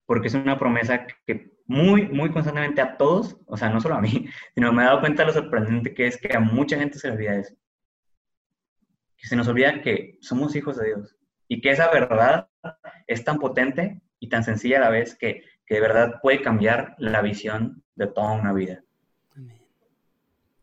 [0.05, 4.01] porque es una promesa que muy, muy constantemente a todos, o sea, no solo a
[4.01, 6.99] mí, sino me he dado cuenta de lo sorprendente que es que a mucha gente
[6.99, 7.55] se le olvida eso.
[9.17, 11.17] Que se nos olvida que somos hijos de Dios
[11.49, 12.49] y que esa verdad
[13.07, 16.95] es tan potente y tan sencilla a la vez que, que de verdad puede cambiar
[16.99, 18.83] la visión de toda una vida.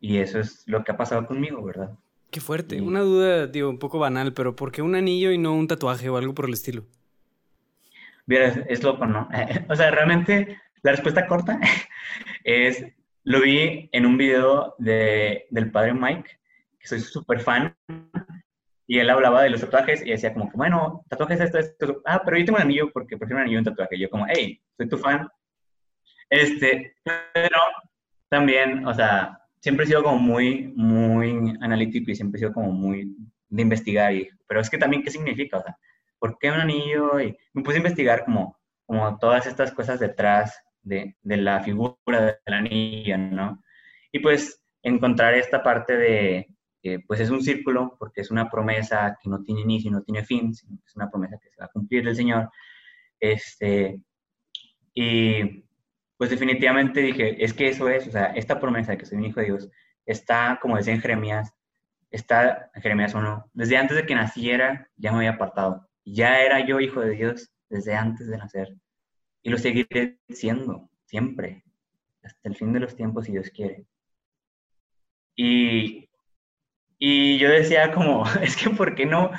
[0.00, 1.96] Y eso es lo que ha pasado conmigo, ¿verdad?
[2.30, 2.80] Qué fuerte.
[2.80, 6.08] Una duda, digo, un poco banal, pero ¿por qué un anillo y no un tatuaje
[6.08, 6.84] o algo por el estilo?
[8.26, 9.28] Mira, es, loco, ¿no?
[9.68, 11.58] o sea, realmente la respuesta corta
[12.44, 12.84] es,
[13.24, 16.30] lo vi en un video de, del padre Mike,
[16.78, 17.76] que soy súper fan,
[18.86, 22.36] y él hablaba de los tatuajes y decía como bueno, tatuajes esto, esto, ah, pero
[22.36, 23.98] yo tengo un anillo porque prefiero un anillo un tatuaje.
[23.98, 25.28] Yo como, hey, soy tu fan.
[26.28, 27.56] Este, pero
[28.28, 32.72] también, o sea, siempre he sido como muy, muy analítico y siempre he sido como
[32.72, 33.16] muy
[33.48, 34.12] de investigar.
[34.12, 35.58] Y, pero es que también, ¿qué significa?
[35.58, 35.78] O sea,
[36.22, 37.20] ¿por qué un anillo?
[37.20, 38.56] Y me puse a investigar como,
[38.86, 43.60] como todas estas cosas detrás de, de la figura del anillo, ¿no?
[44.12, 46.46] Y pues encontrar esta parte de,
[47.08, 50.54] pues es un círculo, porque es una promesa que no tiene inicio no tiene fin,
[50.54, 52.50] sino que es una promesa que se va a cumplir del Señor.
[53.18, 54.00] Este,
[54.94, 55.64] y
[56.16, 59.24] pues definitivamente dije, es que eso es, o sea, esta promesa de que soy un
[59.24, 59.68] hijo de Dios
[60.06, 61.52] está, como decía en Jeremías,
[62.12, 65.88] está en Jeremías 1, desde antes de que naciera ya me había apartado.
[66.04, 68.74] Ya era yo hijo de Dios desde antes de nacer.
[69.42, 71.64] Y lo seguiré siendo, siempre,
[72.22, 73.86] hasta el fin de los tiempos, si Dios quiere.
[75.36, 76.08] Y,
[76.98, 79.30] y yo decía como, es que ¿por qué no?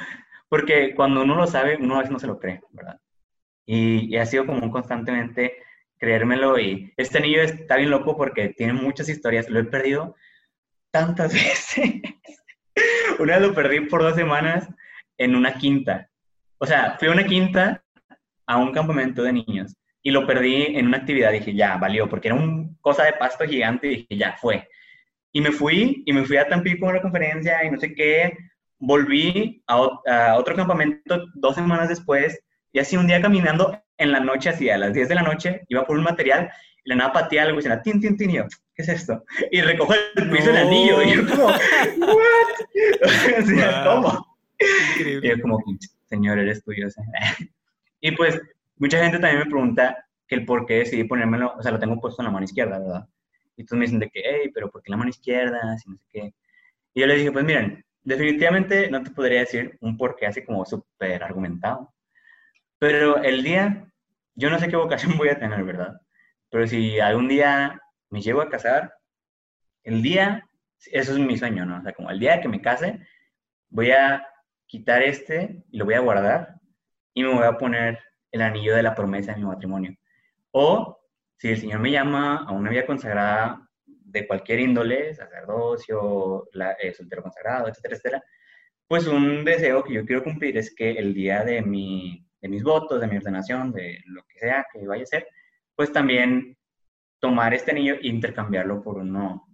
[0.49, 2.99] Porque cuando uno lo sabe, uno a veces no se lo cree, ¿verdad?
[3.65, 5.63] Y, y ha sido como constantemente
[5.97, 6.59] creérmelo.
[6.59, 9.49] Y este anillo está bien loco porque tiene muchas historias.
[9.49, 10.15] Lo he perdido
[10.91, 12.01] tantas veces.
[13.19, 14.67] una vez lo perdí por dos semanas
[15.17, 16.09] en una quinta.
[16.63, 17.83] O sea, fui a una quinta
[18.47, 21.33] a un campamento de niños y lo perdí en una actividad.
[21.33, 24.69] Dije, ya, valió, porque era una cosa de pasto gigante y dije, ya, fue.
[25.33, 28.37] Y me fui, y me fui a Tampico a una conferencia y no sé qué.
[28.79, 32.39] Volví a, a otro campamento dos semanas después
[32.71, 35.65] y así un día caminando en la noche, así a las 10 de la noche,
[35.67, 36.49] iba por un material
[36.85, 39.21] y le nada pateé algo y decía, tin, tin, tin, y yo, ¿qué es esto?
[39.51, 41.47] Y recojo el piso del anillo y yo como,
[42.07, 42.21] ¿what?
[43.81, 44.37] o ¿cómo?
[44.97, 45.59] Y yo como,
[46.13, 46.87] señor, eres tuyo.
[48.01, 48.39] y pues,
[48.77, 51.99] mucha gente también me pregunta que el por qué decidí ponérmelo, o sea, lo tengo
[51.99, 53.07] puesto en la mano izquierda, ¿verdad?
[53.57, 55.77] Y todos me dicen de que, hey, pero ¿por qué la mano izquierda?
[55.77, 56.33] Si no sé qué.
[56.93, 60.43] Y yo les dije, pues miren, definitivamente no te podría decir un por qué así
[60.43, 61.93] como súper argumentado.
[62.79, 63.87] Pero el día,
[64.35, 65.99] yo no sé qué vocación voy a tener, ¿verdad?
[66.49, 68.93] Pero si algún día me llevo a casar,
[69.83, 70.47] el día,
[70.91, 71.79] eso es mi sueño, ¿no?
[71.79, 72.99] O sea, como el día que me case,
[73.69, 74.25] voy a
[74.67, 76.55] quitar este y lo voy a guardar
[77.13, 77.99] y me voy a poner
[78.31, 79.95] el anillo de la promesa de mi matrimonio.
[80.51, 80.99] O
[81.37, 86.49] si el Señor me llama a una vida consagrada de cualquier índole, sacerdocio,
[86.81, 88.23] eh, soltero consagrado, etcétera, etcétera,
[88.87, 92.61] pues un deseo que yo quiero cumplir es que el día de mi de mis
[92.61, 95.27] votos, de mi ordenación, de lo que sea que vaya a ser,
[95.75, 96.57] pues también
[97.19, 99.52] tomar este anillo e intercambiarlo por uno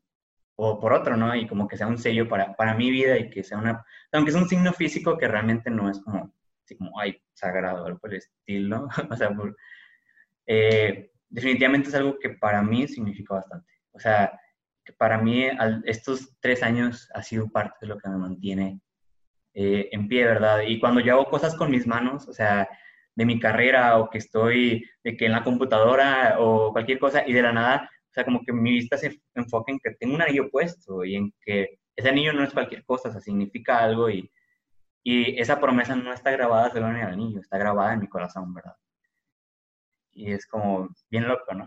[0.61, 1.33] o por otro, ¿no?
[1.35, 4.31] Y como que sea un sello para, para mi vida y que sea una, aunque
[4.31, 6.33] es un signo físico que realmente no es como,
[6.65, 9.29] así como, ay, sagrado, algo por el estilo, o sea,
[10.45, 13.71] eh, definitivamente es algo que para mí significa bastante.
[13.93, 14.37] O sea,
[14.83, 15.47] que para mí
[15.85, 18.81] estos tres años ha sido parte de lo que me mantiene
[19.53, 20.61] eh, en pie, ¿verdad?
[20.67, 22.67] Y cuando yo hago cosas con mis manos, o sea,
[23.15, 27.31] de mi carrera o que estoy de que en la computadora o cualquier cosa y
[27.31, 30.21] de la nada, o sea, como que mi vista se enfoca en que tengo un
[30.21, 34.09] anillo puesto y en que ese anillo no es cualquier cosa, o sea, significa algo
[34.09, 34.31] y,
[35.03, 38.53] y esa promesa no está grabada solo en el anillo, está grabada en mi corazón,
[38.53, 38.75] ¿verdad?
[40.11, 41.65] Y es como bien loco, ¿no?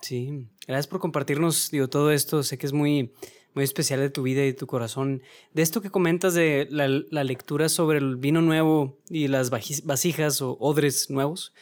[0.00, 3.12] Sí, gracias por compartirnos, digo, todo esto, sé que es muy
[3.54, 5.22] muy especial de tu vida y de tu corazón.
[5.52, 10.56] De esto que comentas de la, lectura sobre el vino nuevo y las vasijas o
[10.58, 11.54] odres nuevos,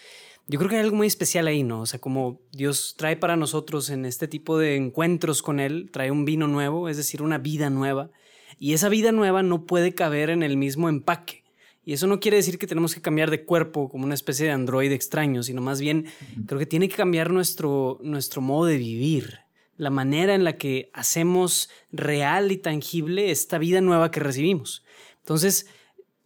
[0.48, 1.80] yo creo que hay algo muy especial ahí, ¿no?
[1.80, 6.10] O sea, como Dios trae para nosotros en este tipo de encuentros con Él, trae
[6.10, 8.10] un vino nuevo, es decir, una vida nueva.
[8.58, 11.42] Y esa vida nueva no puede caber en el mismo empaque.
[11.84, 14.52] Y eso no quiere decir que tenemos que cambiar de cuerpo como una especie de
[14.52, 16.06] androide extraño, sino más bien
[16.46, 19.40] creo que tiene que cambiar nuestro, nuestro modo de vivir
[19.76, 24.84] la manera en la que hacemos real y tangible esta vida nueva que recibimos.
[25.18, 25.66] Entonces,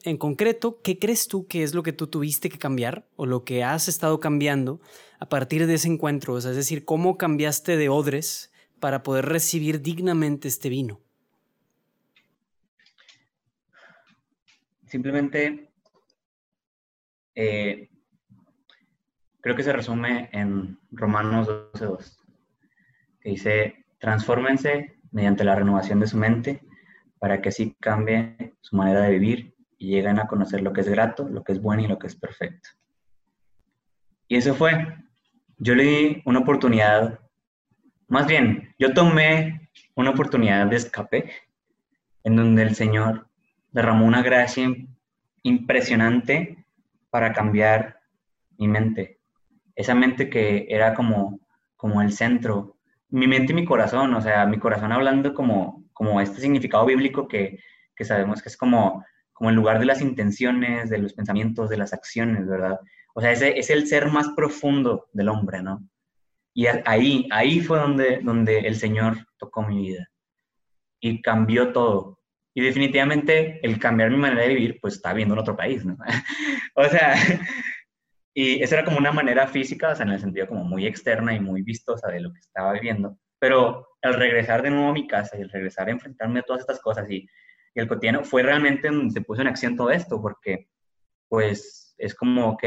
[0.06, 3.44] en concreto, ¿qué crees tú que es lo que tú tuviste que cambiar o lo
[3.44, 4.80] que has estado cambiando
[5.18, 6.38] a partir de ese encuentro?
[6.38, 11.00] es decir, ¿cómo cambiaste de odres para poder recibir dignamente este vino?
[14.86, 15.72] Simplemente,
[17.34, 17.90] eh,
[19.40, 22.16] creo que se resume en Romanos 12.2
[23.24, 26.62] dice, transfórmense mediante la renovación de su mente
[27.18, 29.55] para que así cambie su manera de vivir
[29.86, 32.08] y lleguen a conocer lo que es grato, lo que es bueno y lo que
[32.08, 32.70] es perfecto.
[34.26, 34.72] Y eso fue.
[35.58, 37.20] Yo le di una oportunidad,
[38.08, 41.30] más bien, yo tomé una oportunidad de escape
[42.24, 43.28] en donde el Señor
[43.70, 44.68] derramó una gracia
[45.44, 46.66] impresionante
[47.08, 48.00] para cambiar
[48.58, 49.20] mi mente.
[49.76, 51.38] Esa mente que era como,
[51.76, 52.76] como el centro,
[53.08, 57.28] mi mente y mi corazón, o sea, mi corazón hablando como, como este significado bíblico
[57.28, 57.60] que,
[57.94, 59.04] que sabemos que es como,
[59.36, 62.80] como el lugar de las intenciones, de los pensamientos, de las acciones, ¿verdad?
[63.14, 65.86] O sea, ese es el ser más profundo del hombre, ¿no?
[66.54, 70.08] Y ahí, ahí fue donde, donde el Señor tocó mi vida
[71.00, 72.18] y cambió todo.
[72.54, 75.98] Y definitivamente el cambiar mi manera de vivir, pues estaba viendo en otro país, ¿no?
[76.74, 77.14] o sea,
[78.32, 81.34] y esa era como una manera física, o sea, en el sentido como muy externa
[81.34, 83.18] y muy vistosa de lo que estaba viviendo.
[83.38, 86.60] Pero al regresar de nuevo a mi casa y al regresar a enfrentarme a todas
[86.60, 87.28] estas cosas y,
[87.76, 90.70] y el cotidiano, fue realmente donde se puso en acción todo esto, porque
[91.28, 92.64] pues es como, ok,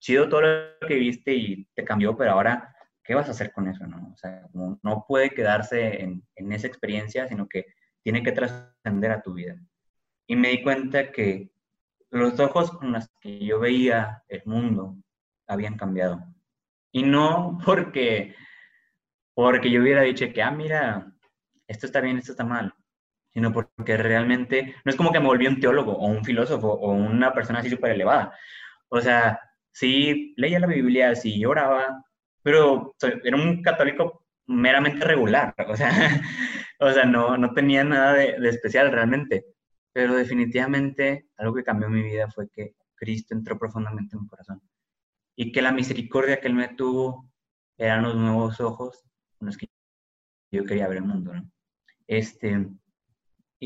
[0.00, 3.68] chido todo lo que viste y te cambió, pero ahora, ¿qué vas a hacer con
[3.68, 3.86] eso?
[3.86, 7.66] No, o sea, no, puede quedarse en, en, esa experiencia, sino que
[8.02, 9.60] tiene que trascender a tu vida.
[10.26, 11.52] Y me di cuenta que
[12.10, 14.96] los ojos con los que yo veía el mundo
[15.46, 16.24] habían cambiado.
[16.92, 18.34] Y no porque,
[19.34, 21.12] porque yo hubiera dicho que, ah, mira,
[21.66, 22.73] esto está bien, esto está mal,
[23.34, 26.92] sino porque realmente no es como que me volví un teólogo o un filósofo o
[26.92, 28.32] una persona así súper elevada.
[28.88, 29.40] O sea,
[29.72, 32.04] sí leía la Biblia, sí lloraba,
[32.42, 32.94] pero
[33.24, 35.90] era un católico meramente regular, o sea,
[36.78, 39.46] o sea no, no tenía nada de, de, especial realmente.
[39.92, 44.62] Pero definitivamente algo que cambió mi vida fue que Cristo entró profundamente en mi corazón
[45.36, 47.30] y que la misericordia que Él me tuvo
[47.76, 49.04] eran los nuevos ojos
[49.38, 49.68] con los que
[50.52, 51.50] yo quería ver el mundo, ¿no?
[52.06, 52.68] Este,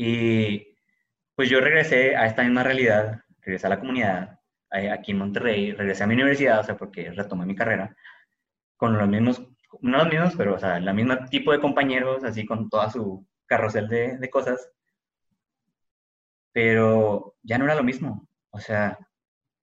[0.01, 0.77] y
[1.35, 6.05] pues yo regresé a esta misma realidad, regresé a la comunidad, aquí en Monterrey, regresé
[6.05, 7.93] a mi universidad, o sea, porque retomé mi carrera,
[8.77, 9.41] con los mismos,
[9.81, 13.27] no los mismos, pero, o sea, el mismo tipo de compañeros, así con toda su
[13.45, 14.71] carrusel de, de cosas,
[16.53, 18.97] pero ya no era lo mismo, o sea,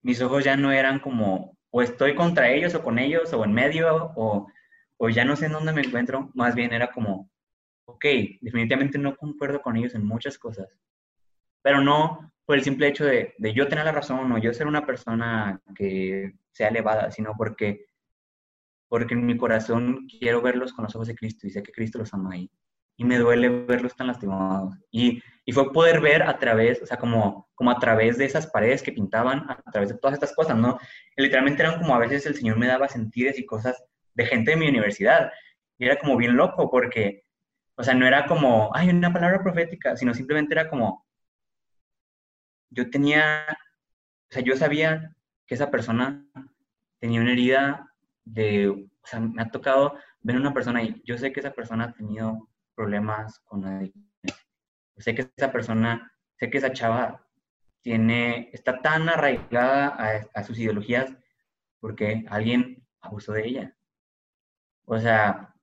[0.03, 3.53] mis ojos ya no eran como, o estoy contra ellos o con ellos, o en
[3.53, 4.47] medio, o,
[4.97, 7.31] o ya no sé en dónde me encuentro, más bien era como,
[7.87, 8.05] ok,
[8.41, 10.67] definitivamente no concuerdo con ellos en muchas cosas,
[11.61, 14.67] pero no por el simple hecho de, de, yo tener la razón o yo ser
[14.67, 17.87] una persona que sea elevada, sino porque,
[18.87, 21.99] porque en mi corazón quiero verlos con los ojos de Cristo y sé que Cristo
[21.99, 22.49] los ama ahí.
[22.99, 24.75] Y me duele verlos tan lastimados.
[24.89, 28.47] Y, y fue poder ver a través, o sea, como, como a través de esas
[28.47, 30.79] paredes que pintaban, a través de todas estas cosas, ¿no?
[31.15, 33.83] Y literalmente eran como a veces el Señor me daba sentidos y cosas
[34.15, 35.31] de gente de mi universidad.
[35.77, 37.26] Y era como bien loco porque
[37.77, 41.05] o sea, no era como, ay, una palabra profética, sino simplemente era como,
[42.71, 46.25] yo tenía, o sea, yo sabía que esa persona
[46.99, 47.93] tenía una herida
[48.25, 51.53] de, o sea, me ha tocado ver a una persona y yo sé que esa
[51.53, 54.07] persona ha tenido problemas con adicciones.
[54.97, 57.23] Sé que esa persona, sé que esa chava
[57.81, 61.15] tiene, está tan arraigada a, a sus ideologías
[61.79, 63.77] porque alguien abusó de ella.
[64.85, 65.53] O sea,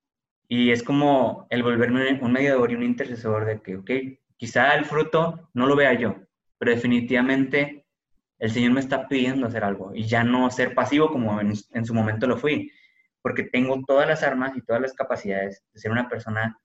[0.57, 3.91] y es como el volverme un mediador y un intercesor de que, ok,
[4.37, 6.15] quizá el fruto no lo vea yo,
[6.59, 7.85] pero definitivamente
[8.39, 11.85] el Señor me está pidiendo hacer algo y ya no ser pasivo como en, en
[11.85, 12.71] su momento lo fui,
[13.21, 16.57] porque tengo todas las armas y todas las capacidades de ser una persona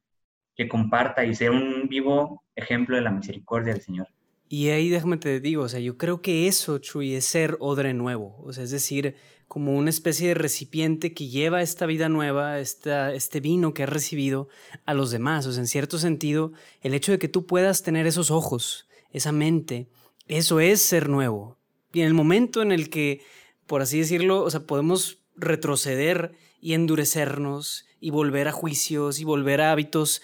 [0.56, 4.08] que comparta y ser un vivo ejemplo de la misericordia del Señor.
[4.52, 7.94] Y ahí déjame te digo, o sea, yo creo que eso, Chuy, es ser odre
[7.94, 9.16] nuevo, o sea, es decir,
[9.48, 13.90] como una especie de recipiente que lleva esta vida nueva, esta, este vino que has
[13.90, 14.48] recibido
[14.86, 15.48] a los demás.
[15.48, 19.32] O sea, en cierto sentido, el hecho de que tú puedas tener esos ojos, esa
[19.32, 19.88] mente,
[20.28, 21.58] eso es ser nuevo.
[21.94, 23.22] Y en el momento en el que,
[23.66, 29.62] por así decirlo, o sea, podemos retroceder y endurecernos y volver a juicios y volver
[29.62, 30.22] a hábitos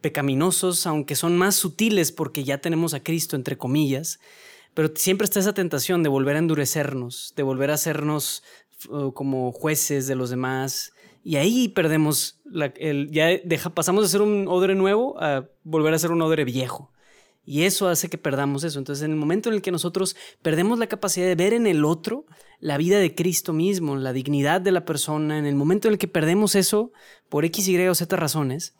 [0.00, 4.20] pecaminosos, aunque son más sutiles porque ya tenemos a Cristo, entre comillas,
[4.74, 8.42] pero siempre está esa tentación de volver a endurecernos, de volver a hacernos
[8.88, 10.92] uh, como jueces de los demás.
[11.22, 12.40] Y ahí perdemos,
[12.76, 16.44] el, ya deja, pasamos de ser un odre nuevo a volver a ser un odre
[16.44, 16.92] viejo.
[17.44, 18.78] Y eso hace que perdamos eso.
[18.78, 21.84] Entonces, en el momento en el que nosotros perdemos la capacidad de ver en el
[21.84, 22.26] otro
[22.60, 25.98] la vida de Cristo mismo, la dignidad de la persona, en el momento en el
[25.98, 26.92] que perdemos eso,
[27.28, 28.74] por X, Y o Z razones,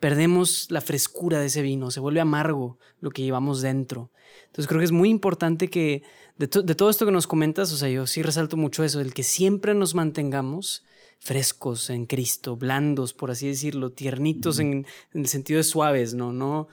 [0.00, 4.10] perdemos la frescura de ese vino, se vuelve amargo lo que llevamos dentro.
[4.46, 6.02] Entonces creo que es muy importante que
[6.38, 9.22] de, todo esto que nos comentas, o sea, yo sí resalto mucho eso, el que
[9.22, 10.84] siempre nos mantengamos
[11.18, 16.68] frescos en Cristo, blandos, por así decirlo, tiernitos en, el sentido de suaves, no, no,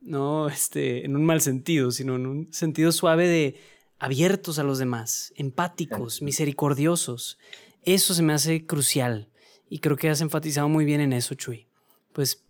[0.00, 3.56] no este, en un mal sentido, sino en un sentido suave de
[3.98, 7.38] abiertos a los demás, empáticos, misericordiosos.
[7.82, 9.30] Eso se me hace crucial
[9.68, 11.66] y creo que has enfatizado muy bien en eso, Chuy.
[12.12, 12.44] Pues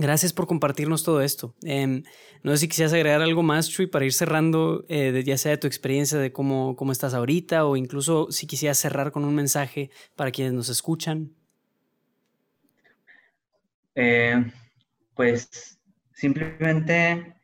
[0.00, 1.54] Gracias por compartirnos todo esto.
[1.62, 2.04] Em,
[2.42, 5.58] no sé si quisieras agregar algo más, Chuy, para ir cerrando, eh, ya sea de
[5.58, 9.90] tu experiencia de cómo, cómo estás ahorita o incluso si quisieras cerrar con un mensaje
[10.16, 11.34] para quienes nos escuchan.
[13.94, 14.42] Eh,
[15.14, 15.78] pues
[16.14, 17.34] simplemente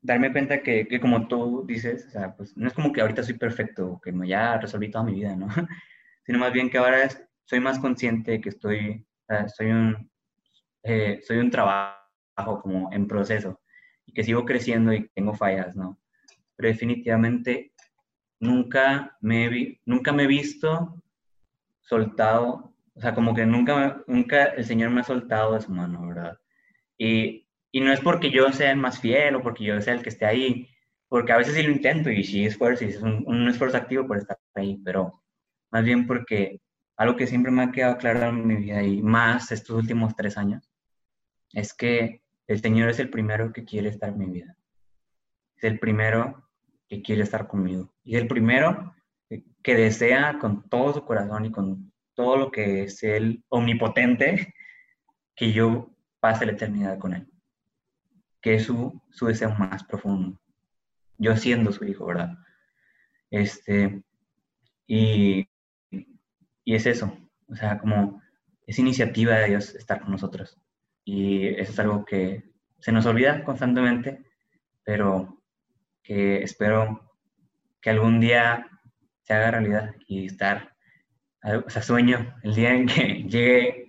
[0.00, 3.34] darme cuenta que, como tú dices, o sea, pues no es como que ahorita soy
[3.34, 5.48] perfecto, que ya resolví toda mi vida, ¿no?
[6.24, 7.08] Sino más bien que ahora
[7.44, 9.04] soy más consciente que estoy,
[9.56, 10.08] soy un
[10.82, 13.60] eh, soy un trabajo como en proceso
[14.06, 15.98] y que sigo creciendo y tengo fallas, ¿no?
[16.56, 17.72] Pero definitivamente
[18.40, 21.02] nunca me he, nunca me he visto
[21.80, 26.06] soltado, o sea, como que nunca, nunca el Señor me ha soltado de su mano,
[26.06, 26.38] ¿verdad?
[26.96, 30.02] Y, y no es porque yo sea el más fiel o porque yo sea el
[30.02, 30.68] que esté ahí,
[31.08, 34.18] porque a veces sí lo intento y sí esfuerzo y es un esfuerzo activo por
[34.18, 35.12] estar ahí, pero
[35.70, 36.60] más bien porque
[36.98, 40.36] algo que siempre me ha quedado claro en mi vida y más estos últimos tres
[40.36, 40.68] años,
[41.52, 44.56] es que el Señor es el primero que quiere estar en mi vida.
[45.56, 46.50] Es el primero
[46.88, 47.94] que quiere estar conmigo.
[48.02, 48.94] Y el primero
[49.62, 54.54] que desea con todo su corazón y con todo lo que es el omnipotente
[55.36, 57.28] que yo pase la eternidad con Él.
[58.40, 60.40] Que es su, su deseo más profundo.
[61.16, 62.36] Yo siendo su hijo, ¿verdad?
[63.30, 64.02] Este,
[64.86, 65.48] y
[66.68, 67.10] y es eso,
[67.48, 68.20] o sea, como
[68.66, 70.60] es iniciativa de Dios estar con nosotros.
[71.02, 72.42] Y eso es algo que
[72.78, 74.22] se nos olvida constantemente,
[74.84, 75.42] pero
[76.02, 77.10] que espero
[77.80, 78.68] que algún día
[79.22, 80.76] se haga realidad y estar,
[81.42, 83.88] o sea, sueño el día en que llegue,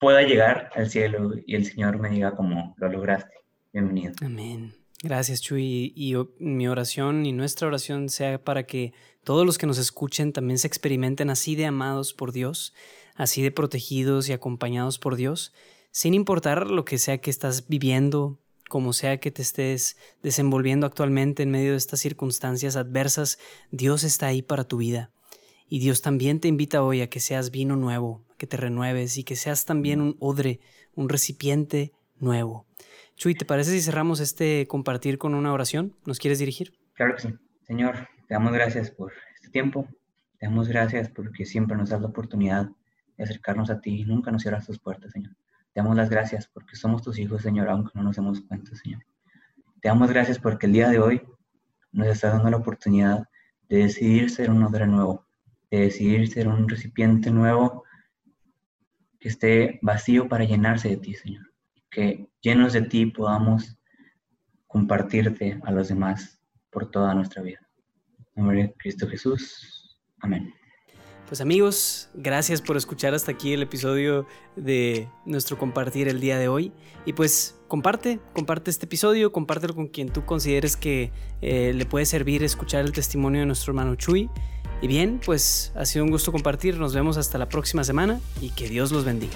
[0.00, 3.36] pueda llegar al cielo y el Señor me diga como lo lograste.
[3.72, 4.14] Bienvenido.
[4.20, 4.74] Amén.
[5.04, 5.92] Gracias, Chuy.
[5.94, 8.94] Y, mi oración y nuestra oración sea para que
[9.24, 12.74] todos los que nos escuchen también se experimenten así de amados por Dios,
[13.14, 15.52] así de protegidos y acompañados por Dios,
[15.90, 21.42] sin importar lo que sea que estás viviendo, como sea que te estés desenvolviendo actualmente
[21.42, 23.38] en medio de estas circunstancias adversas,
[23.70, 25.10] Dios está ahí para tu vida.
[25.68, 29.24] Y Dios también te invita hoy a que seas vino nuevo, que te renueves y
[29.24, 30.60] que seas también un odre,
[30.94, 32.66] un recipiente nuevo.
[33.16, 35.96] Chuy, ¿te parece si cerramos este compartir con una oración?
[36.04, 36.74] ¿Nos quieres dirigir?
[36.94, 37.28] Claro que sí.
[37.62, 39.88] Señor, te damos gracias por este tiempo.
[40.38, 42.68] Te damos gracias porque siempre nos das la oportunidad
[43.16, 45.32] de acercarnos a ti y nunca nos cierras tus puertas, Señor.
[45.72, 49.02] Te damos las gracias porque somos tus hijos, Señor, aunque no nos demos cuenta, Señor.
[49.80, 51.22] Te damos gracias porque el día de hoy
[51.92, 53.28] nos está dando la oportunidad
[53.68, 55.26] de decidir ser un odre nuevo,
[55.70, 57.84] de decidir ser un recipiente nuevo
[59.20, 61.54] que esté vacío para llenarse de ti, Señor
[61.94, 63.78] que llenos de ti podamos
[64.66, 67.63] compartirte a los demás por toda nuestra vida.
[68.34, 69.98] Nombre de Cristo Jesús.
[70.20, 70.52] Amén.
[71.28, 74.26] Pues amigos, gracias por escuchar hasta aquí el episodio
[74.56, 76.72] de nuestro compartir el día de hoy.
[77.06, 82.04] Y pues comparte, comparte este episodio, compártelo con quien tú consideres que eh, le puede
[82.04, 84.28] servir escuchar el testimonio de nuestro hermano Chuy.
[84.82, 88.50] Y bien, pues ha sido un gusto compartir, nos vemos hasta la próxima semana y
[88.50, 89.34] que Dios los bendiga.